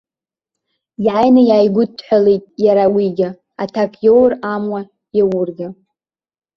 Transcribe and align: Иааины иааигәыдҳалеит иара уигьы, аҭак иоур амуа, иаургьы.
Иааины 1.05 1.41
иааигәыдҳалеит 1.49 2.43
иара 2.65 2.85
уигьы, 2.95 3.29
аҭак 3.63 3.91
иоур 4.05 4.31
амуа, 4.53 4.81
иаургьы. 5.17 5.67